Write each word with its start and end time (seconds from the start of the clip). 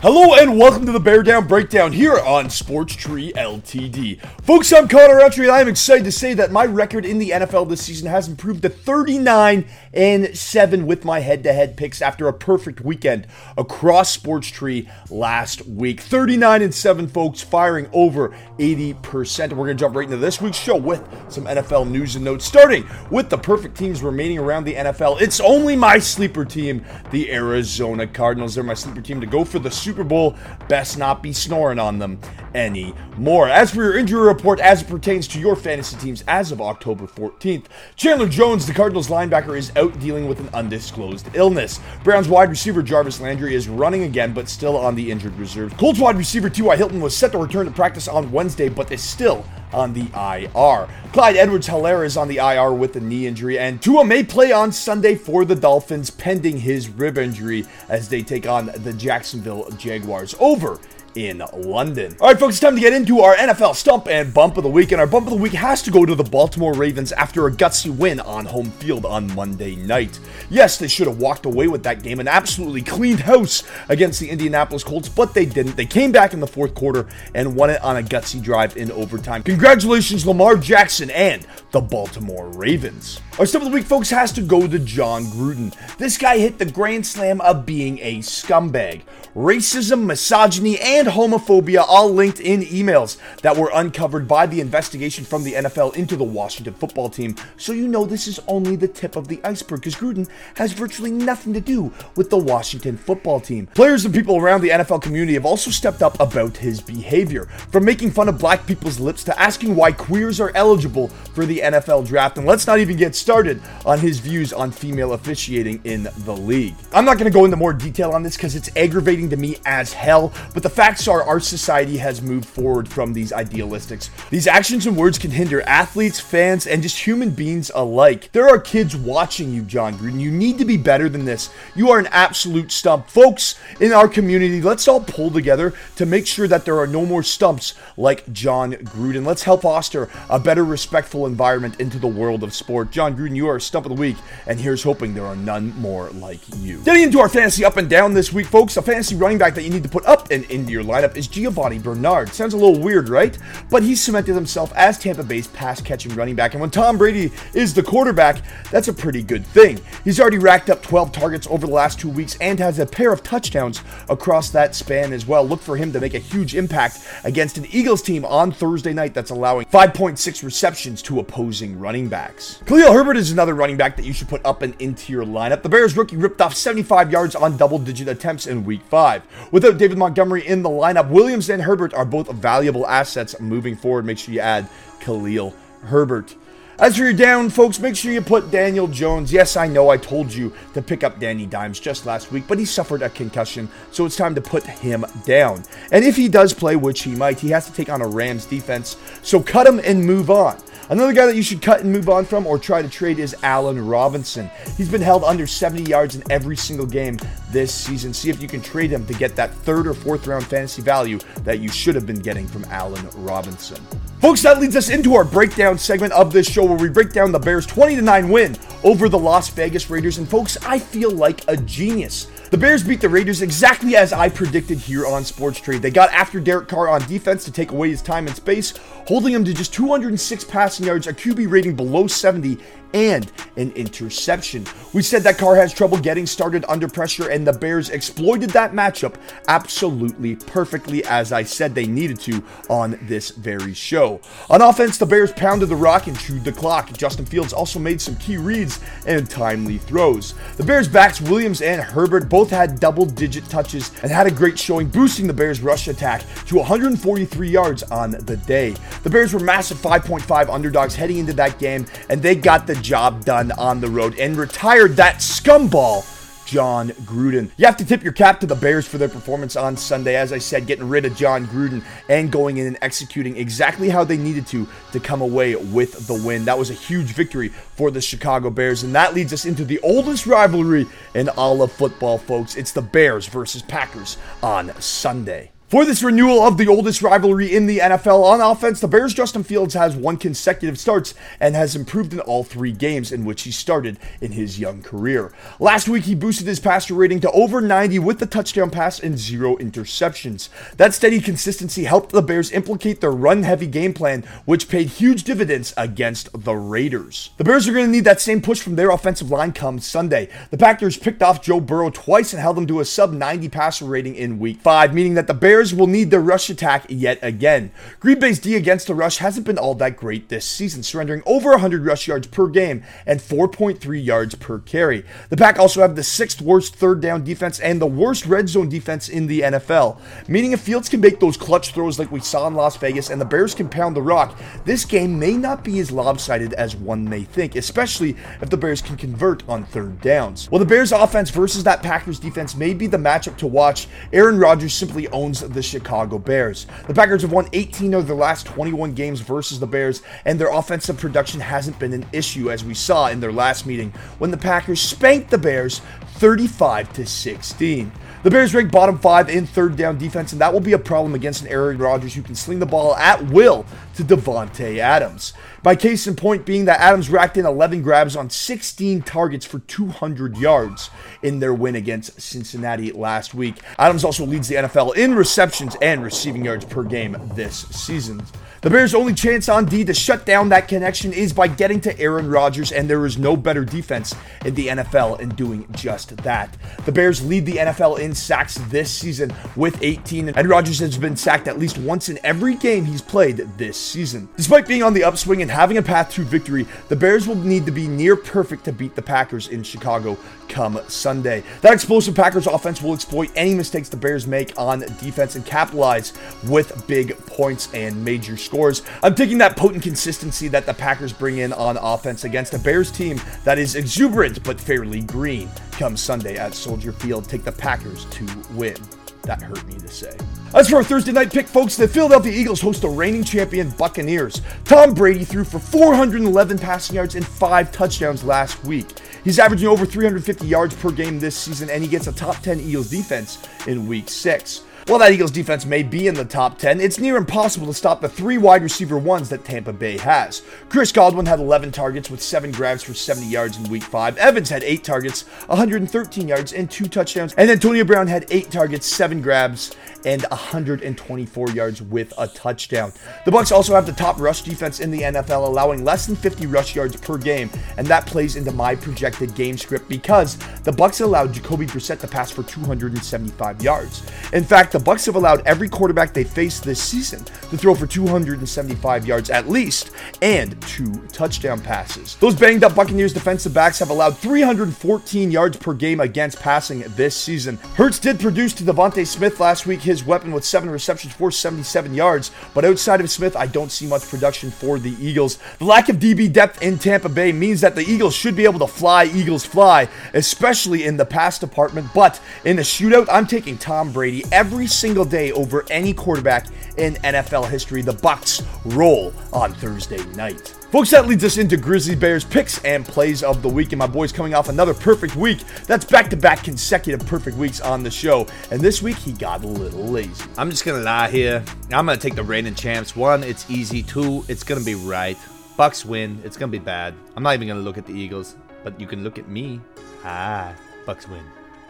Hello 0.00 0.36
and 0.36 0.56
welcome 0.56 0.86
to 0.86 0.92
the 0.92 1.00
Bear 1.00 1.24
Down 1.24 1.48
Breakdown 1.48 1.90
here 1.90 2.20
on 2.20 2.50
Sports 2.50 2.94
Tree 2.94 3.32
LTD. 3.32 4.20
Folks, 4.44 4.72
I'm 4.72 4.86
Connor 4.86 5.16
Roundtree 5.16 5.46
and 5.46 5.56
I'm 5.56 5.66
excited 5.66 6.04
to 6.04 6.12
say 6.12 6.34
that 6.34 6.52
my 6.52 6.64
record 6.66 7.04
in 7.04 7.18
the 7.18 7.30
NFL 7.30 7.68
this 7.68 7.82
season 7.82 8.06
has 8.08 8.28
improved 8.28 8.62
to 8.62 8.68
39 8.68 9.66
and 9.92 10.38
7 10.38 10.86
with 10.86 11.04
my 11.04 11.18
head-to-head 11.18 11.76
picks 11.76 12.00
after 12.00 12.28
a 12.28 12.32
perfect 12.32 12.80
weekend 12.80 13.26
across 13.56 14.12
Sports 14.12 14.46
Tree 14.46 14.88
last 15.10 15.66
week. 15.66 16.00
39 16.00 16.62
and 16.62 16.72
7 16.72 17.08
folks 17.08 17.42
firing 17.42 17.90
over 17.92 18.28
80%. 18.60 19.48
We're 19.48 19.66
going 19.66 19.76
to 19.76 19.80
jump 19.80 19.96
right 19.96 20.04
into 20.04 20.16
this 20.16 20.40
week's 20.40 20.58
show 20.58 20.76
with 20.76 21.02
some 21.28 21.46
NFL 21.46 21.90
news 21.90 22.14
and 22.14 22.24
notes 22.24 22.44
starting 22.44 22.88
with 23.10 23.30
the 23.30 23.38
perfect 23.38 23.76
teams 23.76 24.00
remaining 24.04 24.38
around 24.38 24.62
the 24.62 24.74
NFL. 24.74 25.20
It's 25.20 25.40
only 25.40 25.74
my 25.74 25.98
sleeper 25.98 26.44
team, 26.44 26.84
the 27.10 27.32
Arizona 27.32 28.06
Cardinals. 28.06 28.54
They're 28.54 28.62
my 28.62 28.74
sleeper 28.74 29.00
team 29.00 29.20
to 29.20 29.26
go 29.26 29.44
for 29.44 29.58
the 29.58 29.72
Super 29.88 30.04
Bowl, 30.04 30.36
best 30.68 30.98
not 30.98 31.22
be 31.22 31.32
snoring 31.32 31.78
on 31.78 31.98
them 31.98 32.20
anymore. 32.54 33.48
As 33.48 33.70
for 33.70 33.82
your 33.82 33.96
injury 33.96 34.26
report 34.26 34.60
as 34.60 34.82
it 34.82 34.88
pertains 34.88 35.26
to 35.28 35.40
your 35.40 35.56
fantasy 35.56 35.96
teams 35.96 36.22
as 36.28 36.52
of 36.52 36.60
October 36.60 37.06
14th, 37.06 37.64
Chandler 37.96 38.28
Jones, 38.28 38.66
the 38.66 38.74
Cardinals 38.74 39.08
linebacker, 39.08 39.56
is 39.56 39.72
out 39.76 39.98
dealing 39.98 40.28
with 40.28 40.40
an 40.40 40.50
undisclosed 40.52 41.26
illness. 41.32 41.80
Browns 42.04 42.28
wide 42.28 42.50
receiver 42.50 42.82
Jarvis 42.82 43.18
Landry 43.18 43.54
is 43.54 43.66
running 43.66 44.02
again, 44.02 44.34
but 44.34 44.50
still 44.50 44.76
on 44.76 44.94
the 44.94 45.10
injured 45.10 45.34
reserve. 45.38 45.74
Colts 45.78 45.98
wide 45.98 46.18
receiver 46.18 46.50
T.Y. 46.50 46.76
Hilton 46.76 47.00
was 47.00 47.16
set 47.16 47.32
to 47.32 47.38
return 47.38 47.64
to 47.64 47.72
practice 47.72 48.08
on 48.08 48.30
Wednesday, 48.30 48.68
but 48.68 48.92
is 48.92 49.02
still 49.02 49.42
on 49.72 49.92
the 49.92 50.06
IR. 50.14 50.88
Clyde 51.12 51.36
Edwards 51.36 51.68
Helaire 51.68 52.04
is 52.04 52.16
on 52.16 52.28
the 52.28 52.38
IR 52.38 52.72
with 52.72 52.96
a 52.96 53.00
knee 53.00 53.26
injury, 53.26 53.58
and 53.58 53.80
Tua 53.80 54.04
may 54.04 54.22
play 54.22 54.52
on 54.52 54.72
Sunday 54.72 55.14
for 55.14 55.44
the 55.44 55.54
Dolphins 55.54 56.10
pending 56.10 56.58
his 56.58 56.88
rib 56.88 57.18
injury 57.18 57.66
as 57.88 58.08
they 58.08 58.22
take 58.22 58.46
on 58.46 58.70
the 58.76 58.92
Jacksonville 58.92 59.70
Jaguars 59.72 60.34
over 60.38 60.78
in 61.26 61.42
London. 61.52 62.16
All 62.20 62.28
right, 62.28 62.38
folks, 62.38 62.54
it's 62.54 62.60
time 62.60 62.76
to 62.76 62.80
get 62.80 62.92
into 62.92 63.20
our 63.20 63.34
NFL 63.34 63.74
stump 63.74 64.06
and 64.06 64.32
bump 64.32 64.56
of 64.56 64.62
the 64.62 64.70
week. 64.70 64.92
And 64.92 65.00
our 65.00 65.06
bump 65.06 65.26
of 65.26 65.32
the 65.32 65.38
week 65.38 65.52
has 65.52 65.82
to 65.82 65.90
go 65.90 66.06
to 66.06 66.14
the 66.14 66.22
Baltimore 66.22 66.74
Ravens 66.74 67.10
after 67.12 67.46
a 67.46 67.50
gutsy 67.50 67.94
win 67.94 68.20
on 68.20 68.44
home 68.46 68.70
field 68.70 69.04
on 69.04 69.34
Monday 69.34 69.74
night. 69.74 70.20
Yes, 70.48 70.78
they 70.78 70.86
should 70.86 71.08
have 71.08 71.18
walked 71.18 71.44
away 71.44 71.66
with 71.66 71.82
that 71.82 72.02
game 72.02 72.20
and 72.20 72.28
absolutely 72.28 72.82
cleaned 72.82 73.20
house 73.20 73.64
against 73.88 74.20
the 74.20 74.30
Indianapolis 74.30 74.84
Colts, 74.84 75.08
but 75.08 75.34
they 75.34 75.44
didn't. 75.44 75.76
They 75.76 75.86
came 75.86 76.12
back 76.12 76.32
in 76.32 76.40
the 76.40 76.46
fourth 76.46 76.74
quarter 76.74 77.08
and 77.34 77.56
won 77.56 77.70
it 77.70 77.82
on 77.82 77.96
a 77.96 78.02
gutsy 78.02 78.40
drive 78.40 78.76
in 78.76 78.92
overtime. 78.92 79.42
Congratulations, 79.42 80.24
Lamar 80.24 80.56
Jackson 80.56 81.10
and 81.10 81.46
the 81.72 81.80
Baltimore 81.80 82.48
Ravens. 82.48 83.20
Our 83.38 83.46
stump 83.46 83.64
of 83.64 83.70
the 83.70 83.74
week, 83.74 83.86
folks, 83.86 84.10
has 84.10 84.32
to 84.32 84.40
go 84.40 84.66
to 84.66 84.78
Jon 84.78 85.24
Gruden. 85.24 85.74
This 85.96 86.16
guy 86.16 86.38
hit 86.38 86.58
the 86.58 86.64
grand 86.64 87.06
slam 87.06 87.40
of 87.40 87.66
being 87.66 87.98
a 88.00 88.18
scumbag. 88.18 89.02
Racism, 89.34 90.06
misogyny, 90.06 90.80
and 90.80 91.07
homophobia 91.08 91.84
all 91.86 92.10
linked 92.10 92.40
in 92.40 92.62
emails 92.62 93.18
that 93.42 93.56
were 93.56 93.70
uncovered 93.74 94.26
by 94.28 94.46
the 94.46 94.60
investigation 94.60 95.24
from 95.24 95.44
the 95.44 95.54
NFL 95.54 95.96
into 95.96 96.16
the 96.16 96.24
Washington 96.24 96.74
football 96.74 97.08
team. 97.08 97.34
So 97.56 97.72
you 97.72 97.88
know 97.88 98.04
this 98.04 98.26
is 98.26 98.40
only 98.48 98.76
the 98.76 98.88
tip 98.88 99.16
of 99.16 99.28
the 99.28 99.40
iceberg 99.44 99.80
because 99.80 99.94
Gruden 99.94 100.28
has 100.54 100.72
virtually 100.72 101.10
nothing 101.10 101.52
to 101.54 101.60
do 101.60 101.92
with 102.16 102.30
the 102.30 102.38
Washington 102.38 102.96
football 102.96 103.40
team. 103.40 103.66
Players 103.68 104.04
and 104.04 104.14
people 104.14 104.36
around 104.36 104.60
the 104.60 104.70
NFL 104.70 105.02
community 105.02 105.34
have 105.34 105.46
also 105.46 105.70
stepped 105.70 106.02
up 106.02 106.18
about 106.20 106.56
his 106.56 106.80
behavior, 106.80 107.46
from 107.70 107.84
making 107.84 108.10
fun 108.10 108.28
of 108.28 108.38
black 108.38 108.66
people's 108.66 109.00
lips 109.00 109.24
to 109.24 109.40
asking 109.40 109.74
why 109.74 109.92
queers 109.92 110.40
are 110.40 110.52
eligible 110.54 111.08
for 111.08 111.46
the 111.46 111.60
NFL 111.60 112.06
draft. 112.06 112.38
And 112.38 112.46
let's 112.46 112.66
not 112.66 112.78
even 112.78 112.96
get 112.96 113.14
started 113.14 113.60
on 113.84 113.98
his 113.98 114.18
views 114.18 114.52
on 114.52 114.70
female 114.70 115.12
officiating 115.12 115.80
in 115.84 116.08
the 116.18 116.36
league. 116.36 116.74
I'm 116.92 117.04
not 117.04 117.18
going 117.18 117.30
to 117.30 117.34
go 117.34 117.44
into 117.44 117.56
more 117.56 117.72
detail 117.72 118.12
on 118.12 118.22
this 118.22 118.36
because 118.36 118.54
it's 118.54 118.70
aggravating 118.76 119.30
to 119.30 119.36
me 119.36 119.56
as 119.64 119.92
hell, 119.92 120.32
but 120.54 120.62
the 120.62 120.70
facts 120.88 121.06
are 121.06 121.22
our 121.22 121.38
society 121.38 121.98
has 121.98 122.22
moved 122.22 122.48
forward 122.48 122.88
from 122.88 123.12
these 123.12 123.30
idealistics. 123.30 124.08
These 124.30 124.46
actions 124.46 124.86
and 124.86 124.96
words 124.96 125.18
can 125.18 125.30
hinder 125.30 125.60
athletes, 125.68 126.18
fans, 126.18 126.66
and 126.66 126.82
just 126.82 126.96
human 126.96 127.28
beings 127.28 127.70
alike. 127.74 128.32
There 128.32 128.48
are 128.48 128.58
kids 128.58 128.96
watching 128.96 129.52
you, 129.52 129.64
Jon 129.64 129.98
Gruden. 129.98 130.18
You 130.18 130.30
need 130.30 130.56
to 130.56 130.64
be 130.64 130.78
better 130.78 131.10
than 131.10 131.26
this. 131.26 131.50
You 131.76 131.90
are 131.90 131.98
an 131.98 132.06
absolute 132.06 132.72
stump. 132.72 133.06
Folks 133.10 133.60
in 133.80 133.92
our 133.92 134.08
community, 134.08 134.62
let's 134.62 134.88
all 134.88 135.02
pull 135.02 135.30
together 135.30 135.74
to 135.96 136.06
make 136.06 136.26
sure 136.26 136.48
that 136.48 136.64
there 136.64 136.78
are 136.78 136.86
no 136.86 137.04
more 137.04 137.22
stumps 137.22 137.74
like 137.98 138.32
Jon 138.32 138.72
Gruden. 138.72 139.26
Let's 139.26 139.42
help 139.42 139.60
foster 139.60 140.08
a 140.30 140.40
better, 140.40 140.64
respectful 140.64 141.26
environment 141.26 141.78
into 141.82 141.98
the 141.98 142.06
world 142.06 142.42
of 142.42 142.54
sport. 142.54 142.92
Jon 142.92 143.14
Gruden, 143.14 143.36
you 143.36 143.46
are 143.48 143.56
a 143.56 143.60
stump 143.60 143.84
of 143.84 143.90
the 143.90 144.00
week, 144.00 144.16
and 144.46 144.58
here's 144.58 144.82
hoping 144.82 145.12
there 145.12 145.26
are 145.26 145.36
none 145.36 145.78
more 145.78 146.08
like 146.12 146.40
you. 146.56 146.82
Getting 146.84 147.02
into 147.02 147.20
our 147.20 147.28
fantasy 147.28 147.62
up 147.62 147.76
and 147.76 147.90
down 147.90 148.14
this 148.14 148.32
week, 148.32 148.46
folks, 148.46 148.78
a 148.78 148.82
fantasy 148.82 149.16
running 149.16 149.36
back 149.36 149.54
that 149.54 149.64
you 149.64 149.70
need 149.70 149.82
to 149.82 149.88
put 149.90 150.06
up 150.06 150.30
and 150.30 150.44
into 150.50 150.72
your 150.72 150.77
lineup 150.82 151.16
is 151.16 151.28
Giovani 151.28 151.78
Bernard. 151.78 152.30
Sounds 152.30 152.54
a 152.54 152.56
little 152.56 152.80
weird, 152.80 153.08
right? 153.08 153.36
But 153.70 153.82
he's 153.82 154.02
cemented 154.02 154.34
himself 154.34 154.72
as 154.74 154.98
Tampa 154.98 155.22
Bay's 155.22 155.46
pass 155.48 155.80
catching 155.80 156.14
running 156.14 156.34
back, 156.34 156.52
and 156.52 156.60
when 156.60 156.70
Tom 156.70 156.98
Brady 156.98 157.30
is 157.54 157.74
the 157.74 157.82
quarterback, 157.82 158.42
that's 158.70 158.88
a 158.88 158.92
pretty 158.92 159.22
good 159.22 159.46
thing. 159.46 159.80
He's 160.04 160.20
already 160.20 160.38
racked 160.38 160.70
up 160.70 160.82
12 160.82 161.12
targets 161.12 161.46
over 161.48 161.66
the 161.66 161.72
last 161.72 162.00
two 162.00 162.10
weeks 162.10 162.36
and 162.40 162.58
has 162.58 162.78
a 162.78 162.86
pair 162.86 163.12
of 163.12 163.22
touchdowns 163.22 163.82
across 164.08 164.50
that 164.50 164.74
span 164.74 165.12
as 165.12 165.26
well. 165.26 165.46
Look 165.46 165.60
for 165.60 165.76
him 165.76 165.92
to 165.92 166.00
make 166.00 166.14
a 166.14 166.18
huge 166.18 166.54
impact 166.54 167.00
against 167.24 167.58
an 167.58 167.66
Eagles 167.70 168.02
team 168.02 168.24
on 168.24 168.52
Thursday 168.52 168.92
night 168.92 169.14
that's 169.14 169.30
allowing 169.30 169.66
5.6 169.66 170.42
receptions 170.42 171.02
to 171.02 171.20
opposing 171.20 171.78
running 171.78 172.08
backs. 172.08 172.62
Khalil 172.66 172.92
Herbert 172.92 173.16
is 173.16 173.30
another 173.30 173.54
running 173.54 173.76
back 173.76 173.96
that 173.96 174.04
you 174.04 174.12
should 174.12 174.28
put 174.28 174.44
up 174.44 174.62
and 174.62 174.74
into 174.80 175.12
your 175.12 175.24
lineup. 175.24 175.62
The 175.62 175.68
Bears 175.68 175.96
rookie 175.96 176.16
ripped 176.16 176.40
off 176.40 176.54
75 176.54 177.10
yards 177.12 177.34
on 177.34 177.56
double 177.56 177.78
digit 177.78 178.08
attempts 178.08 178.46
in 178.46 178.64
week 178.64 178.82
five. 178.88 179.22
Without 179.50 179.78
David 179.78 179.98
Montgomery 179.98 180.46
in 180.46 180.62
the 180.62 180.67
lineup, 180.70 181.10
Williams 181.10 181.50
and 181.50 181.62
Herbert 181.62 181.94
are 181.94 182.04
both 182.04 182.30
valuable 182.30 182.86
assets 182.86 183.38
moving 183.40 183.76
forward. 183.76 184.04
Make 184.04 184.18
sure 184.18 184.34
you 184.34 184.40
add 184.40 184.68
Khalil 185.00 185.54
Herbert. 185.82 186.34
As 186.80 186.96
for 186.96 187.02
your 187.02 187.12
down, 187.12 187.50
folks, 187.50 187.80
make 187.80 187.96
sure 187.96 188.12
you 188.12 188.20
put 188.20 188.52
Daniel 188.52 188.86
Jones. 188.86 189.32
Yes, 189.32 189.56
I 189.56 189.66
know 189.66 189.88
I 189.88 189.96
told 189.96 190.32
you 190.32 190.52
to 190.74 190.80
pick 190.80 191.02
up 191.02 191.18
Danny 191.18 191.44
Dimes 191.44 191.80
just 191.80 192.06
last 192.06 192.30
week, 192.30 192.44
but 192.46 192.56
he 192.56 192.64
suffered 192.64 193.02
a 193.02 193.10
concussion, 193.10 193.68
so 193.90 194.06
it's 194.06 194.14
time 194.14 194.36
to 194.36 194.40
put 194.40 194.64
him 194.64 195.04
down. 195.24 195.64
And 195.90 196.04
if 196.04 196.14
he 196.14 196.28
does 196.28 196.52
play, 196.52 196.76
which 196.76 197.02
he 197.02 197.16
might, 197.16 197.40
he 197.40 197.48
has 197.48 197.66
to 197.66 197.72
take 197.72 197.90
on 197.90 198.00
a 198.00 198.06
Rams 198.06 198.46
defense, 198.46 198.96
so 199.22 199.42
cut 199.42 199.66
him 199.66 199.80
and 199.82 200.06
move 200.06 200.30
on. 200.30 200.56
Another 200.90 201.12
guy 201.12 201.26
that 201.26 201.36
you 201.36 201.42
should 201.42 201.60
cut 201.60 201.80
and 201.80 201.92
move 201.92 202.08
on 202.08 202.24
from 202.24 202.46
or 202.46 202.58
try 202.58 202.80
to 202.80 202.88
trade 202.88 203.18
is 203.18 203.36
Allen 203.42 203.86
Robinson. 203.86 204.50
He's 204.76 204.88
been 204.88 205.02
held 205.02 205.22
under 205.22 205.46
70 205.46 205.82
yards 205.82 206.16
in 206.16 206.22
every 206.30 206.56
single 206.56 206.86
game 206.86 207.18
this 207.50 207.74
season. 207.74 208.14
See 208.14 208.30
if 208.30 208.40
you 208.40 208.48
can 208.48 208.62
trade 208.62 208.90
him 208.90 209.04
to 209.06 209.12
get 209.12 209.36
that 209.36 209.52
third 209.52 209.86
or 209.86 209.92
fourth 209.92 210.26
round 210.26 210.46
fantasy 210.46 210.80
value 210.80 211.18
that 211.44 211.60
you 211.60 211.68
should 211.68 211.94
have 211.94 212.06
been 212.06 212.20
getting 212.20 212.46
from 212.46 212.64
Allen 212.66 213.06
Robinson. 213.16 213.82
Folks, 214.20 214.42
that 214.42 214.60
leads 214.60 214.76
us 214.76 214.88
into 214.88 215.14
our 215.14 215.24
breakdown 215.24 215.76
segment 215.76 216.12
of 216.14 216.32
this 216.32 216.50
show 216.50 216.64
where 216.64 216.78
we 216.78 216.88
break 216.88 217.12
down 217.12 217.32
the 217.32 217.38
Bears' 217.38 217.66
20 217.66 217.96
9 218.00 218.28
win 218.30 218.56
over 218.82 219.10
the 219.10 219.18
Las 219.18 219.50
Vegas 219.50 219.90
Raiders. 219.90 220.16
And 220.16 220.28
folks, 220.28 220.56
I 220.64 220.78
feel 220.78 221.10
like 221.10 221.46
a 221.48 221.56
genius. 221.58 222.28
The 222.50 222.56
Bears 222.56 222.82
beat 222.82 223.02
the 223.02 223.10
Raiders 223.10 223.42
exactly 223.42 223.94
as 223.94 224.10
I 224.10 224.30
predicted 224.30 224.78
here 224.78 225.06
on 225.06 225.22
Sports 225.22 225.60
Tree. 225.60 225.76
They 225.76 225.90
got 225.90 226.10
after 226.14 226.40
Derek 226.40 226.66
Carr 226.66 226.88
on 226.88 227.06
defense 227.06 227.44
to 227.44 227.52
take 227.52 227.72
away 227.72 227.90
his 227.90 228.00
time 228.00 228.26
and 228.26 228.34
space, 228.34 228.72
holding 229.06 229.34
him 229.34 229.44
to 229.44 229.52
just 229.52 229.74
206 229.74 230.44
passing 230.44 230.86
yards, 230.86 231.06
a 231.06 231.12
QB 231.12 231.50
rating 231.50 231.76
below 231.76 232.06
70, 232.06 232.56
and 232.94 233.30
an 233.56 233.72
interception. 233.72 234.64
We 234.92 235.02
said 235.02 235.22
that 235.24 235.38
Carr 235.38 235.56
has 235.56 235.74
trouble 235.74 235.98
getting 235.98 236.26
started 236.26 236.64
under 236.68 236.88
pressure, 236.88 237.28
and 237.28 237.46
the 237.46 237.52
Bears 237.52 237.90
exploited 237.90 238.50
that 238.50 238.72
matchup 238.72 239.14
absolutely 239.48 240.36
perfectly, 240.36 241.04
as 241.04 241.32
I 241.32 241.42
said 241.42 241.74
they 241.74 241.86
needed 241.86 242.20
to 242.20 242.42
on 242.70 242.98
this 243.02 243.30
very 243.30 243.74
show. 243.74 244.20
On 244.48 244.62
offense, 244.62 244.98
the 244.98 245.06
Bears 245.06 245.32
pounded 245.32 245.68
the 245.68 245.76
rock 245.76 246.06
and 246.06 246.18
chewed 246.18 246.44
the 246.44 246.52
clock. 246.52 246.92
Justin 246.96 247.26
Fields 247.26 247.52
also 247.52 247.78
made 247.78 248.00
some 248.00 248.16
key 248.16 248.36
reads 248.36 248.80
and 249.06 249.28
timely 249.28 249.78
throws. 249.78 250.34
The 250.56 250.64
Bears' 250.64 250.88
backs, 250.88 251.20
Williams 251.20 251.60
and 251.60 251.80
Herbert, 251.80 252.28
both 252.28 252.50
had 252.50 252.80
double 252.80 253.04
digit 253.04 253.48
touches 253.48 253.90
and 254.02 254.10
had 254.10 254.26
a 254.26 254.30
great 254.30 254.58
showing, 254.58 254.88
boosting 254.88 255.26
the 255.26 255.32
Bears' 255.32 255.60
rush 255.60 255.88
attack 255.88 256.22
to 256.46 256.56
143 256.56 257.48
yards 257.48 257.82
on 257.84 258.12
the 258.12 258.36
day. 258.46 258.74
The 259.02 259.10
Bears 259.10 259.34
were 259.34 259.40
massive 259.40 259.78
5.5 259.78 260.48
underdogs 260.48 260.94
heading 260.94 261.18
into 261.18 261.32
that 261.34 261.58
game, 261.58 261.86
and 262.08 262.22
they 262.22 262.34
got 262.34 262.66
the 262.66 262.77
job 262.82 263.24
done 263.24 263.52
on 263.52 263.80
the 263.80 263.88
road 263.88 264.18
and 264.18 264.36
retired 264.36 264.96
that 264.96 265.16
scumball. 265.16 266.04
Jon 266.48 266.88
Gruden. 267.04 267.50
You 267.58 267.66
have 267.66 267.76
to 267.76 267.84
tip 267.84 268.02
your 268.02 268.14
cap 268.14 268.40
to 268.40 268.46
the 268.46 268.54
Bears 268.54 268.88
for 268.88 268.96
their 268.96 269.08
performance 269.08 269.54
on 269.54 269.76
Sunday. 269.76 270.16
As 270.16 270.32
I 270.32 270.38
said, 270.38 270.66
getting 270.66 270.88
rid 270.88 271.04
of 271.04 271.14
Jon 271.14 271.46
Gruden 271.46 271.84
and 272.08 272.32
going 272.32 272.56
in 272.56 272.66
and 272.66 272.78
executing 272.80 273.36
exactly 273.36 273.90
how 273.90 274.02
they 274.02 274.16
needed 274.16 274.46
to 274.48 274.66
to 274.92 274.98
come 274.98 275.20
away 275.20 275.56
with 275.56 276.06
the 276.06 276.14
win. 276.14 276.46
That 276.46 276.58
was 276.58 276.70
a 276.70 276.74
huge 276.74 277.08
victory 277.08 277.48
for 277.48 277.90
the 277.90 278.00
Chicago 278.00 278.48
Bears. 278.48 278.82
And 278.82 278.94
that 278.94 279.12
leads 279.14 279.34
us 279.34 279.44
into 279.44 279.66
the 279.66 279.78
oldest 279.80 280.26
rivalry 280.26 280.86
in 281.14 281.28
all 281.28 281.60
of 281.60 281.70
football, 281.70 282.16
folks. 282.16 282.56
It's 282.56 282.72
the 282.72 282.80
Bears 282.80 283.26
versus 283.26 283.60
Packers 283.60 284.16
on 284.42 284.72
Sunday. 284.80 285.52
For 285.68 285.84
this 285.84 286.02
renewal 286.02 286.40
of 286.40 286.56
the 286.56 286.66
oldest 286.66 287.02
rivalry 287.02 287.54
in 287.54 287.66
the 287.66 287.80
NFL 287.80 288.24
on 288.24 288.40
offense, 288.40 288.80
the 288.80 288.88
Bears' 288.88 289.12
Justin 289.12 289.42
Fields 289.42 289.74
has 289.74 289.94
won 289.94 290.16
consecutive 290.16 290.78
starts 290.78 291.12
and 291.38 291.54
has 291.54 291.76
improved 291.76 292.14
in 292.14 292.20
all 292.20 292.42
three 292.42 292.72
games 292.72 293.12
in 293.12 293.26
which 293.26 293.42
he 293.42 293.50
started 293.50 293.98
in 294.22 294.32
his 294.32 294.58
young 294.58 294.80
career. 294.80 295.30
Last 295.60 295.86
week, 295.86 296.04
he 296.04 296.14
boosted 296.14 296.46
his 296.46 296.58
passer 296.58 296.94
rating 296.94 297.20
to 297.20 297.30
over 297.32 297.60
90 297.60 297.98
with 297.98 298.18
the 298.18 298.24
touchdown 298.24 298.70
pass 298.70 298.98
and 298.98 299.18
zero 299.18 299.58
interceptions. 299.58 300.48
That 300.78 300.94
steady 300.94 301.20
consistency 301.20 301.84
helped 301.84 302.12
the 302.12 302.22
Bears 302.22 302.50
implicate 302.50 303.02
their 303.02 303.10
run 303.10 303.42
heavy 303.42 303.66
game 303.66 303.92
plan, 303.92 304.24
which 304.46 304.70
paid 304.70 304.86
huge 304.86 305.22
dividends 305.22 305.74
against 305.76 306.30
the 306.32 306.54
Raiders. 306.56 307.28
The 307.36 307.44
Bears 307.44 307.68
are 307.68 307.74
going 307.74 307.84
to 307.84 307.92
need 307.92 308.04
that 308.04 308.22
same 308.22 308.40
push 308.40 308.62
from 308.62 308.76
their 308.76 308.88
offensive 308.88 309.30
line 309.30 309.52
come 309.52 309.80
Sunday. 309.80 310.30
The 310.50 310.56
Packers 310.56 310.96
picked 310.96 311.22
off 311.22 311.42
Joe 311.42 311.60
Burrow 311.60 311.90
twice 311.90 312.32
and 312.32 312.40
held 312.40 312.56
him 312.56 312.66
to 312.68 312.80
a 312.80 312.86
sub 312.86 313.12
90 313.12 313.50
passer 313.50 313.84
rating 313.84 314.14
in 314.14 314.38
week 314.38 314.62
5, 314.62 314.94
meaning 314.94 315.12
that 315.12 315.26
the 315.26 315.34
Bears 315.34 315.57
Bears 315.58 315.74
will 315.74 315.88
need 315.88 316.12
the 316.12 316.20
rush 316.20 316.48
attack 316.50 316.86
yet 316.88 317.18
again. 317.20 317.72
Green 317.98 318.20
Bay's 318.20 318.38
D 318.38 318.54
against 318.54 318.86
the 318.86 318.94
rush 318.94 319.16
hasn't 319.16 319.44
been 319.44 319.58
all 319.58 319.74
that 319.74 319.96
great 319.96 320.28
this 320.28 320.44
season, 320.46 320.84
surrendering 320.84 321.20
over 321.26 321.50
100 321.50 321.84
rush 321.84 322.06
yards 322.06 322.28
per 322.28 322.46
game 322.46 322.84
and 323.04 323.18
4.3 323.18 324.04
yards 324.04 324.36
per 324.36 324.60
carry. 324.60 325.04
The 325.30 325.36
Pack 325.36 325.58
also 325.58 325.80
have 325.80 325.96
the 325.96 326.04
sixth 326.04 326.40
worst 326.40 326.76
third 326.76 327.00
down 327.00 327.24
defense 327.24 327.58
and 327.58 327.80
the 327.80 327.88
worst 327.88 328.24
red 328.24 328.48
zone 328.48 328.68
defense 328.68 329.08
in 329.08 329.26
the 329.26 329.40
NFL, 329.40 329.98
meaning 330.28 330.52
if 330.52 330.60
Fields 330.60 330.88
can 330.88 331.00
make 331.00 331.18
those 331.18 331.36
clutch 331.36 331.72
throws 331.72 331.98
like 331.98 332.12
we 332.12 332.20
saw 332.20 332.46
in 332.46 332.54
Las 332.54 332.76
Vegas 332.76 333.10
and 333.10 333.20
the 333.20 333.24
Bears 333.24 333.52
can 333.52 333.68
pound 333.68 333.96
the 333.96 334.02
rock, 334.02 334.38
this 334.64 334.84
game 334.84 335.18
may 335.18 335.36
not 335.36 335.64
be 335.64 335.80
as 335.80 335.90
lopsided 335.90 336.52
as 336.52 336.76
one 336.76 337.08
may 337.08 337.24
think, 337.24 337.56
especially 337.56 338.14
if 338.40 338.48
the 338.48 338.56
Bears 338.56 338.80
can 338.80 338.96
convert 338.96 339.42
on 339.48 339.64
third 339.64 340.00
downs. 340.00 340.48
Well, 340.52 340.60
the 340.60 340.66
Bears 340.66 340.92
offense 340.92 341.30
versus 341.30 341.64
that 341.64 341.82
Packers 341.82 342.20
defense 342.20 342.54
may 342.54 342.74
be 342.74 342.86
the 342.86 342.96
matchup 342.96 343.36
to 343.38 343.48
watch. 343.48 343.88
Aaron 344.12 344.38
Rodgers 344.38 344.68
simply 344.72 345.08
owns 345.08 345.40
the 345.54 345.62
Chicago 345.62 346.18
Bears. 346.18 346.66
The 346.86 346.94
Packers 346.94 347.22
have 347.22 347.32
won 347.32 347.48
18 347.52 347.94
of 347.94 348.06
their 348.06 348.16
last 348.16 348.46
21 348.46 348.92
games 348.94 349.20
versus 349.20 349.60
the 349.60 349.66
Bears, 349.66 350.02
and 350.24 350.38
their 350.38 350.52
offensive 350.52 350.98
production 350.98 351.40
hasn't 351.40 351.78
been 351.78 351.92
an 351.92 352.06
issue, 352.12 352.50
as 352.50 352.64
we 352.64 352.74
saw 352.74 353.08
in 353.08 353.20
their 353.20 353.32
last 353.32 353.66
meeting 353.66 353.92
when 354.18 354.30
the 354.30 354.36
Packers 354.36 354.80
spanked 354.80 355.30
the 355.30 355.38
Bears 355.38 355.80
35 356.18 356.92
to 356.94 357.06
16. 357.06 357.92
The 358.24 358.30
Bears 358.32 358.52
rank 358.52 358.72
bottom 358.72 358.98
five 358.98 359.28
in 359.28 359.46
third 359.46 359.76
down 359.76 359.96
defense, 359.96 360.32
and 360.32 360.40
that 360.40 360.52
will 360.52 360.60
be 360.60 360.72
a 360.72 360.78
problem 360.78 361.14
against 361.14 361.42
an 361.42 361.48
Aaron 361.48 361.78
Rodgers 361.78 362.14
who 362.14 362.22
can 362.22 362.34
sling 362.34 362.58
the 362.58 362.66
ball 362.66 362.96
at 362.96 363.24
will 363.26 363.64
to 363.94 364.02
Davante 364.02 364.78
Adams. 364.78 365.32
By 365.62 365.76
case 365.76 366.08
in 366.08 366.16
point 366.16 366.44
being 366.44 366.64
that 366.64 366.80
Adams 366.80 367.10
racked 367.10 367.36
in 367.36 367.46
11 367.46 367.82
grabs 367.82 368.16
on 368.16 368.30
16 368.30 369.02
targets 369.02 369.46
for 369.46 369.60
200 369.60 370.36
yards 370.36 370.90
in 371.22 371.38
their 371.38 371.54
win 371.54 371.76
against 371.76 372.20
Cincinnati 372.20 372.90
last 372.90 373.34
week. 373.34 373.60
Adams 373.78 374.04
also 374.04 374.26
leads 374.26 374.48
the 374.48 374.56
NFL 374.56 374.96
in 374.96 375.14
receptions 375.14 375.76
and 375.80 376.02
receiving 376.02 376.44
yards 376.44 376.64
per 376.64 376.82
game 376.82 377.16
this 377.34 377.68
season. 377.68 378.20
The 378.60 378.70
Bears' 378.70 378.94
only 378.94 379.14
chance 379.14 379.48
on 379.48 379.66
D 379.66 379.84
to 379.84 379.94
shut 379.94 380.26
down 380.26 380.48
that 380.48 380.66
connection 380.66 381.12
is 381.12 381.32
by 381.32 381.46
getting 381.46 381.80
to 381.82 381.96
Aaron 382.00 382.28
Rodgers, 382.28 382.72
and 382.72 382.90
there 382.90 383.06
is 383.06 383.16
no 383.16 383.36
better 383.36 383.64
defense 383.64 384.16
in 384.44 384.56
the 384.56 384.66
NFL 384.66 385.20
in 385.20 385.28
doing 385.30 385.64
just 385.70 386.07
that. 386.16 386.56
The 386.84 386.92
Bears 386.92 387.24
lead 387.24 387.46
the 387.46 387.56
NFL 387.56 387.98
in 387.98 388.14
sacks 388.14 388.56
this 388.68 388.90
season 388.90 389.32
with 389.56 389.82
18, 389.82 390.30
and 390.30 390.48
Rodgers 390.48 390.78
has 390.80 390.98
been 390.98 391.16
sacked 391.16 391.48
at 391.48 391.58
least 391.58 391.78
once 391.78 392.08
in 392.08 392.18
every 392.24 392.54
game 392.54 392.84
he's 392.84 393.02
played 393.02 393.36
this 393.56 393.76
season. 393.76 394.28
Despite 394.36 394.66
being 394.66 394.82
on 394.82 394.94
the 394.94 395.04
upswing 395.04 395.42
and 395.42 395.50
having 395.50 395.76
a 395.76 395.82
path 395.82 396.10
to 396.12 396.22
victory, 396.22 396.66
the 396.88 396.96
Bears 396.96 397.26
will 397.26 397.36
need 397.36 397.66
to 397.66 397.72
be 397.72 397.88
near 397.88 398.16
perfect 398.16 398.64
to 398.64 398.72
beat 398.72 398.94
the 398.94 399.02
Packers 399.02 399.48
in 399.48 399.62
Chicago 399.62 400.16
come 400.48 400.80
Sunday. 400.88 401.42
That 401.60 401.74
explosive 401.74 402.14
Packers 402.14 402.46
offense 402.46 402.82
will 402.82 402.94
exploit 402.94 403.30
any 403.36 403.54
mistakes 403.54 403.88
the 403.88 403.96
Bears 403.96 404.26
make 404.26 404.58
on 404.58 404.80
defense 405.00 405.36
and 405.36 405.44
capitalize 405.44 406.12
with 406.46 406.86
big 406.86 407.16
points 407.26 407.72
and 407.74 408.04
major 408.04 408.36
scores. 408.36 408.82
I'm 409.02 409.14
taking 409.14 409.38
that 409.38 409.56
potent 409.56 409.82
consistency 409.82 410.48
that 410.48 410.66
the 410.66 410.74
Packers 410.74 411.12
bring 411.12 411.38
in 411.38 411.52
on 411.52 411.76
offense 411.76 412.24
against 412.24 412.54
a 412.54 412.58
Bears 412.58 412.90
team 412.90 413.20
that 413.44 413.58
is 413.58 413.74
exuberant 413.74 414.42
but 414.42 414.60
fairly 414.60 415.00
green. 415.00 415.48
Come 415.78 415.96
Sunday 415.96 416.36
at 416.36 416.54
Soldier 416.54 416.90
Field, 416.90 417.28
take 417.28 417.44
the 417.44 417.52
Packers 417.52 418.04
to 418.06 418.26
win. 418.50 418.74
That 419.22 419.40
hurt 419.40 419.64
me 419.64 419.74
to 419.74 419.86
say. 419.86 420.10
As 420.52 420.68
for 420.68 420.76
our 420.76 420.82
Thursday 420.82 421.12
night 421.12 421.32
pick, 421.32 421.46
folks, 421.46 421.76
the 421.76 421.86
Philadelphia 421.86 422.32
Eagles 422.32 422.60
host 422.60 422.82
the 422.82 422.88
reigning 422.88 423.22
champion 423.22 423.70
Buccaneers. 423.70 424.42
Tom 424.64 424.92
Brady 424.92 425.24
threw 425.24 425.44
for 425.44 425.60
411 425.60 426.58
passing 426.58 426.96
yards 426.96 427.14
and 427.14 427.24
five 427.24 427.70
touchdowns 427.70 428.24
last 428.24 428.64
week. 428.64 428.88
He's 429.22 429.38
averaging 429.38 429.68
over 429.68 429.86
350 429.86 430.48
yards 430.48 430.74
per 430.74 430.90
game 430.90 431.20
this 431.20 431.36
season, 431.36 431.70
and 431.70 431.80
he 431.80 431.88
gets 431.88 432.08
a 432.08 432.12
top 432.12 432.38
10 432.38 432.58
Eagles 432.58 432.90
defense 432.90 433.38
in 433.68 433.86
week 433.86 434.08
six. 434.08 434.64
While 434.88 435.00
that 435.00 435.12
Eagles 435.12 435.32
defense 435.32 435.66
may 435.66 435.82
be 435.82 436.06
in 436.06 436.14
the 436.14 436.24
top 436.24 436.56
10, 436.56 436.80
it's 436.80 436.98
near 436.98 437.18
impossible 437.18 437.66
to 437.66 437.74
stop 437.74 438.00
the 438.00 438.08
three 438.08 438.38
wide 438.38 438.62
receiver 438.62 438.96
ones 438.96 439.28
that 439.28 439.44
Tampa 439.44 439.70
Bay 439.70 439.98
has. 439.98 440.40
Chris 440.70 440.92
Godwin 440.92 441.26
had 441.26 441.40
11 441.40 441.72
targets 441.72 442.08
with 442.08 442.22
7 442.22 442.50
grabs 442.52 442.84
for 442.84 442.94
70 442.94 443.26
yards 443.26 443.58
in 443.58 443.64
week 443.64 443.82
5. 443.82 444.16
Evans 444.16 444.48
had 444.48 444.64
8 444.64 444.82
targets, 444.82 445.24
113 445.48 446.26
yards, 446.26 446.54
and 446.54 446.70
2 446.70 446.86
touchdowns. 446.88 447.34
And 447.34 447.50
Antonio 447.50 447.84
Brown 447.84 448.06
had 448.06 448.24
8 448.30 448.50
targets, 448.50 448.86
7 448.86 449.20
grabs, 449.20 449.76
and 450.04 450.22
124 450.22 451.50
yards 451.50 451.82
with 451.82 452.12
a 452.18 452.28
touchdown. 452.28 452.92
The 453.24 453.30
Bucks 453.30 453.52
also 453.52 453.74
have 453.74 453.86
the 453.86 453.92
top 453.92 454.20
rush 454.20 454.42
defense 454.42 454.80
in 454.80 454.90
the 454.90 455.02
NFL, 455.02 455.46
allowing 455.46 455.84
less 455.84 456.06
than 456.06 456.16
50 456.16 456.46
rush 456.46 456.74
yards 456.74 456.96
per 456.96 457.18
game, 457.18 457.50
and 457.76 457.86
that 457.86 458.06
plays 458.06 458.36
into 458.36 458.52
my 458.52 458.74
projected 458.74 459.34
game 459.34 459.56
script 459.58 459.88
because 459.88 460.38
the 460.62 460.72
Bucks 460.72 461.00
allowed 461.00 461.32
Jacoby 461.32 461.66
Brissett 461.66 462.00
to 462.00 462.08
pass 462.08 462.30
for 462.30 462.42
275 462.42 463.62
yards. 463.62 464.02
In 464.32 464.44
fact, 464.44 464.72
the 464.72 464.78
Bucks 464.78 465.06
have 465.06 465.16
allowed 465.16 465.46
every 465.46 465.68
quarterback 465.68 466.12
they 466.14 466.24
face 466.24 466.60
this 466.60 466.82
season 466.82 467.24
to 467.24 467.56
throw 467.56 467.74
for 467.74 467.86
275 467.86 469.06
yards 469.06 469.30
at 469.30 469.48
least 469.48 469.90
and 470.22 470.60
two 470.62 470.92
touchdown 471.08 471.60
passes. 471.60 472.16
Those 472.16 472.34
banged 472.34 472.64
up 472.64 472.74
Buccaneers 472.74 473.12
defensive 473.12 473.54
backs 473.54 473.78
have 473.78 473.90
allowed 473.90 474.16
314 474.18 475.30
yards 475.30 475.56
per 475.56 475.74
game 475.74 476.00
against 476.00 476.40
passing 476.40 476.80
this 476.96 477.16
season. 477.16 477.56
Hurts 477.74 477.98
did 477.98 478.20
produce 478.20 478.52
to 478.54 478.64
DeVonta 478.64 479.06
Smith 479.06 479.40
last 479.40 479.66
week 479.66 479.80
his 479.88 480.04
weapon 480.04 480.32
with 480.32 480.44
seven 480.44 480.70
receptions 480.70 481.14
for 481.14 481.30
77 481.30 481.94
yards, 481.94 482.30
but 482.54 482.64
outside 482.64 483.00
of 483.00 483.10
Smith, 483.10 483.34
I 483.34 483.46
don't 483.46 483.72
see 483.72 483.86
much 483.86 484.02
production 484.02 484.50
for 484.50 484.78
the 484.78 484.94
Eagles. 485.00 485.38
The 485.58 485.64
lack 485.64 485.88
of 485.88 485.96
DB 485.96 486.30
depth 486.30 486.62
in 486.62 486.78
Tampa 486.78 487.08
Bay 487.08 487.32
means 487.32 487.62
that 487.62 487.74
the 487.74 487.80
Eagles 487.80 488.14
should 488.14 488.36
be 488.36 488.44
able 488.44 488.58
to 488.60 488.66
fly 488.66 489.04
Eagles 489.04 489.46
fly, 489.46 489.88
especially 490.12 490.84
in 490.84 490.98
the 490.98 491.06
pass 491.06 491.38
department, 491.38 491.88
but 491.94 492.20
in 492.44 492.58
a 492.58 492.62
shootout, 492.62 493.08
I'm 493.10 493.26
taking 493.26 493.56
Tom 493.56 493.92
Brady 493.92 494.24
every 494.30 494.66
single 494.66 495.06
day 495.06 495.32
over 495.32 495.64
any 495.70 495.94
quarterback 495.94 496.46
in 496.76 496.94
NFL 496.96 497.48
history. 497.48 497.80
The 497.80 497.94
Bucks 497.94 498.42
roll 498.66 499.14
on 499.32 499.54
Thursday 499.54 500.04
night. 500.12 500.57
Folks, 500.70 500.90
that 500.90 501.06
leads 501.06 501.24
us 501.24 501.38
into 501.38 501.56
Grizzly 501.56 501.94
Bears 501.94 502.26
picks 502.26 502.62
and 502.62 502.84
plays 502.84 503.22
of 503.22 503.40
the 503.40 503.48
week. 503.48 503.72
And 503.72 503.78
my 503.78 503.86
boy's 503.86 504.12
coming 504.12 504.34
off 504.34 504.50
another 504.50 504.74
perfect 504.74 505.16
week. 505.16 505.42
That's 505.66 505.86
back 505.86 506.10
to 506.10 506.16
back 506.16 506.44
consecutive 506.44 507.06
perfect 507.06 507.38
weeks 507.38 507.62
on 507.62 507.82
the 507.82 507.90
show. 507.90 508.26
And 508.50 508.60
this 508.60 508.82
week, 508.82 508.96
he 508.96 509.12
got 509.12 509.42
a 509.42 509.46
little 509.46 509.84
lazy. 509.84 510.24
I'm 510.36 510.50
just 510.50 510.66
going 510.66 510.78
to 510.78 510.84
lie 510.84 511.08
here. 511.08 511.42
I'm 511.72 511.86
going 511.86 511.98
to 511.98 512.02
take 512.02 512.16
the 512.16 512.22
reigning 512.22 512.54
champs. 512.54 512.94
One, 512.94 513.24
it's 513.24 513.50
easy. 513.50 513.82
Two, 513.82 514.26
it's 514.28 514.44
going 514.44 514.60
to 514.60 514.66
be 514.66 514.74
right. 514.74 515.16
Bucks 515.56 515.86
win. 515.86 516.20
It's 516.22 516.36
going 516.36 516.52
to 516.52 516.58
be 516.58 516.62
bad. 516.62 516.92
I'm 517.16 517.22
not 517.22 517.32
even 517.32 517.48
going 517.48 517.60
to 517.60 517.64
look 517.64 517.78
at 517.78 517.86
the 517.86 517.94
Eagles, 517.94 518.36
but 518.62 518.78
you 518.78 518.86
can 518.86 519.02
look 519.02 519.18
at 519.18 519.26
me. 519.26 519.62
Ah, 520.04 520.54
Bucks 520.84 521.08
win. 521.08 521.24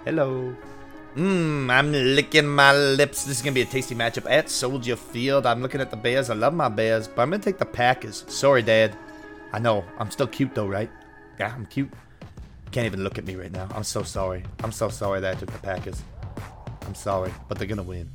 Hello. 0.05 0.57
Mmm, 1.19 1.69
I'm 1.69 1.91
licking 1.91 2.47
my 2.47 2.73
lips. 2.73 3.25
This 3.25 3.39
is 3.39 3.43
going 3.43 3.53
to 3.53 3.59
be 3.59 3.63
a 3.63 3.67
tasty 3.69 3.93
matchup 3.93 4.31
at 4.31 4.49
Soldier 4.49 4.95
Field. 4.95 5.47
I'm 5.47 5.61
looking 5.61 5.81
at 5.81 5.91
the 5.91 5.97
Bears. 5.97 6.31
I 6.31 6.35
love 6.35 6.55
my 6.55 6.69
Bears, 6.69 7.09
but 7.09 7.23
I'm 7.23 7.31
going 7.31 7.41
to 7.41 7.45
take 7.45 7.59
the 7.59 7.67
Packers. 7.67 8.25
Sorry, 8.29 8.63
Dad. 8.63 8.97
I 9.53 9.59
know. 9.59 9.85
I'm 9.99 10.13
still 10.13 10.29
cute, 10.29 10.55
though, 10.55 10.69
right? 10.69 10.89
Yeah, 11.41 11.53
I'm 11.53 11.67
cute. 11.67 11.91
Can't 12.71 12.87
even 12.87 13.03
look 13.03 13.19
at 13.19 13.25
me 13.25 13.35
right 13.35 13.51
now. 13.51 13.67
I'm 13.75 13.83
so 13.83 14.05
sorry. 14.05 14.45
I'm 14.63 14.71
so 14.71 14.91
sorry 14.91 15.19
that 15.19 15.37
I 15.37 15.41
took 15.41 15.51
the 15.51 15.59
Packers. 15.59 16.01
I'm 16.87 16.95
sorry, 16.95 17.35
but 17.49 17.59
they're 17.59 17.67
going 17.67 17.79
to 17.79 17.83
win. 17.83 18.09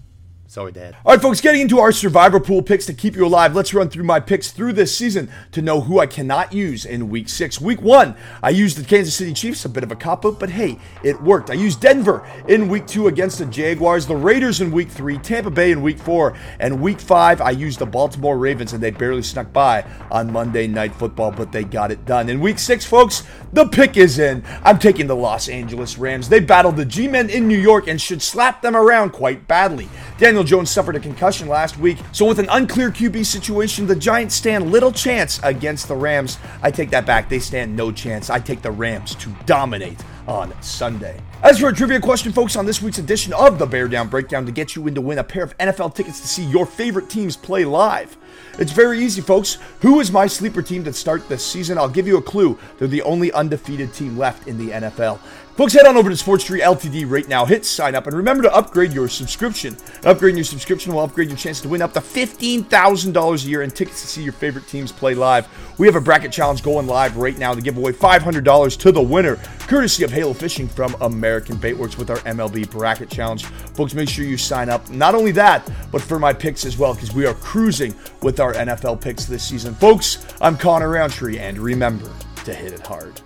Sorry, 0.54 0.72
Dad. 0.72 0.96
All 1.04 1.14
right, 1.14 1.20
folks, 1.20 1.42
getting 1.42 1.62
into 1.62 1.80
our 1.80 1.92
survivor 1.92 2.40
pool 2.40 2.62
picks 2.62 2.86
to 2.86 2.94
keep 2.94 3.16
you 3.16 3.26
alive. 3.26 3.56
Let's 3.56 3.74
run 3.74 3.90
through 3.90 4.04
my 4.04 4.20
picks 4.20 4.52
through 4.52 4.74
this 4.74 4.96
season 4.96 5.32
to 5.52 5.64
know 5.64 5.82
who 5.82 6.00
I 6.00 6.06
cannot 6.06 6.54
use 6.54 6.86
in 6.86 7.10
week 7.10 7.28
six. 7.28 7.60
Week 7.60 7.82
one, 7.82 8.16
I 8.44 8.52
used 8.52 8.78
the 8.78 8.86
Kansas 8.86 9.16
City 9.16 9.34
Chiefs, 9.34 9.66
a 9.66 9.70
bit 9.70 9.82
of 9.82 9.92
a 9.92 9.96
cop 9.96 10.28
out, 10.28 10.40
but 10.40 10.52
hey, 10.52 10.78
it 11.02 11.20
worked. 11.24 11.50
I 11.50 11.56
used 11.56 11.82
Denver 11.82 12.24
in 12.48 12.68
week 12.70 12.86
two 12.86 13.08
against 13.08 13.40
the 13.40 13.48
Jaguars, 13.48 14.06
the 14.06 14.16
Raiders 14.16 14.62
in 14.62 14.70
week 14.70 14.92
three, 14.92 15.18
Tampa 15.18 15.50
Bay 15.50 15.72
in 15.72 15.82
week 15.82 15.98
four, 15.98 16.38
and 16.60 16.80
week 16.80 17.00
five, 17.00 17.42
I 17.42 17.50
used 17.50 17.80
the 17.80 17.88
Baltimore 17.88 18.38
Ravens, 18.38 18.74
and 18.74 18.84
they 18.84 18.92
barely 18.92 19.24
snuck 19.24 19.52
by 19.52 19.84
on 20.12 20.32
Monday 20.32 20.68
Night 20.68 20.94
Football, 20.94 21.32
but 21.32 21.52
they 21.52 21.64
got 21.64 21.90
it 21.90 22.06
done. 22.06 22.30
In 22.30 22.40
week 22.40 22.60
six, 22.60 22.86
folks, 22.86 23.24
the 23.54 23.66
pick 23.66 23.98
is 23.98 24.20
in. 24.20 24.44
I'm 24.64 24.78
taking 24.78 25.08
the 25.08 25.16
Los 25.16 25.50
Angeles 25.50 25.98
Rams. 25.98 26.30
They 26.30 26.40
battled 26.40 26.76
the 26.76 26.86
G 26.86 27.08
Men 27.08 27.32
in 27.32 27.48
New 27.48 27.58
York 27.58 27.88
and 27.88 28.00
should 28.00 28.22
slap 28.22 28.62
them 28.62 28.76
around 28.76 29.14
quite 29.14 29.48
badly. 29.48 29.90
Daniel 30.24 30.46
Jones 30.46 30.72
suffered 30.72 30.96
a 30.96 31.01
concussion 31.01 31.50
last 31.50 31.77
week, 31.77 31.98
so 32.13 32.25
with 32.25 32.39
an 32.39 32.48
unclear 32.50 32.89
QB 32.89 33.25
situation, 33.25 33.86
the 33.86 33.94
Giants 33.94 34.34
stand 34.36 34.72
little 34.72 34.89
chance 34.89 35.38
against 35.44 35.89
the 35.89 35.98
Rams. 35.98 36.38
I 36.62 36.72
take 36.72 36.92
that 36.92 37.06
back. 37.06 37.27
They 37.27 37.39
stand 37.39 37.75
no 37.75 37.92
chance. 37.92 38.30
I 38.30 38.39
take 38.39 38.62
the 38.62 38.72
Rams 38.72 39.15
to 39.15 39.30
dominate 39.46 40.01
on 40.25 40.53
Sunday. 40.62 41.20
As 41.44 41.60
for 41.60 41.68
a 41.68 41.74
trivia 41.74 42.00
question, 42.00 42.32
folks, 42.32 42.56
on 42.56 42.65
this 42.65 42.82
week's 42.82 43.00
edition 43.00 43.34
of 43.34 43.60
the 43.60 43.65
Bear 43.65 43.89
Down 43.89 44.08
Breakdown 44.08 44.46
to 44.46 44.53
get 44.53 44.77
you 44.77 44.88
in 44.88 44.96
to 44.96 45.01
win 45.01 45.18
a 45.18 45.25
pair 45.25 45.44
of 45.44 45.58
NFL 45.58 45.94
tickets 45.94 46.22
to 46.22 46.27
see 46.30 46.46
your 46.46 46.65
favorite 46.65 47.10
teams 47.10 47.36
play 47.36 47.65
live. 47.65 48.15
It's 48.60 48.72
very 48.72 49.00
easy, 49.00 49.22
folks. 49.22 49.58
Who 49.82 50.00
is 50.00 50.12
my 50.12 50.28
sleeper 50.28 50.62
team 50.62 50.84
to 50.84 50.94
start 50.94 51.28
this 51.28 51.46
season? 51.46 51.78
I'll 51.78 51.90
give 51.90 52.08
you 52.08 52.18
a 52.18 52.22
clue. 52.22 52.58
They're 52.78 52.88
the 52.88 53.02
only 53.02 53.32
undefeated 53.32 53.94
team 53.94 54.18
left 54.18 54.48
in 54.48 54.58
the 54.58 54.72
NFL. 54.72 55.20
Folks, 55.56 55.74
head 55.74 55.86
on 55.86 55.98
over 55.98 56.10
to 56.10 56.18
Sports 56.18 56.46
Tree 56.46 56.62
Ltd 56.62 57.08
right 57.08 57.28
now. 57.28 57.46
Hit 57.46 57.63
sign 57.63 57.94
up 57.94 58.08
and 58.08 58.18
remember 58.18 58.42
to 58.42 58.52
upgrade 58.56 58.92
your 58.92 59.08
subscription. 59.08 59.75
Upgrading 60.02 60.38
your 60.38 60.46
subscription 60.46 60.92
will 60.92 61.02
upgrade 61.02 61.28
your 61.28 61.38
chance 61.38 61.62
to 61.62 61.70
win 61.70 61.84
up 61.84 61.94
to 61.94 62.00
$15,000 62.00 63.46
a 63.46 63.48
year 63.48 63.62
in 63.62 63.70
tickets 63.70 64.02
to 64.02 64.08
see 64.08 64.24
your 64.24 64.34
favorite 64.34 64.68
teams 64.68 64.92
play 64.92 65.13
live. 65.13 65.48
We 65.78 65.86
have 65.86 65.96
a 65.96 66.02
bracket 66.02 66.32
challenge 66.32 66.63
going 66.63 66.88
live 66.88 67.18
right 67.18 67.38
now 67.38 67.54
to 67.54 67.62
give 67.62 67.78
away 67.78 67.92
$500 67.92 68.78
to 68.80 68.92
the 68.92 69.02
winner, 69.02 69.36
courtesy 69.68 70.04
of 70.04 70.12
Halo 70.12 70.34
Fishing 70.34 70.68
from 70.68 70.96
American 71.02 71.58
Baitworks 71.58 72.00
with 72.00 72.10
our 72.10 72.18
MLB 72.18 72.72
bracket 72.72 73.12
challenge. 73.12 73.46
Folks, 73.46 73.94
make 73.94 74.10
sure 74.10 74.25
you 74.25 74.38
sign 74.38 74.70
up. 74.70 74.90
Not 74.90 75.13
only 75.13 75.34
that, 75.34 75.72
but 75.92 76.02
for 76.02 76.18
my 76.18 76.34
picks 76.34 76.66
as 76.66 76.80
well, 76.80 76.96
because 76.96 77.13
we 77.13 77.28
are 77.28 77.36
cruising 77.36 77.94
with 78.24 78.39
our 78.39 78.53
NFL 78.53 79.01
picks 79.01 79.25
this 79.25 79.44
season. 79.44 79.75
Folks, 79.75 80.25
I'm 80.42 80.58
Connor 80.58 80.89
Roundtree, 80.89 81.39
and 81.39 81.60
remember 81.60 82.10
to 82.46 82.53
hit 82.53 82.74
it 82.74 82.86
hard. 82.86 83.22